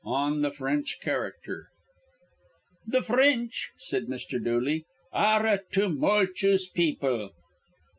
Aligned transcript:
ON 0.03 0.41
THE 0.41 0.49
FRENCH 0.49 0.97
CHARACTER. 0.99 1.67
"Th' 2.91 3.05
Fr 3.05 3.17
rinch," 3.17 3.67
said 3.77 4.05
Mr. 4.07 4.43
Dooley, 4.43 4.85
"ar 5.13 5.43
re 5.43 5.51
a 5.53 5.59
tumulchuse 5.71 6.67
people." 6.73 7.29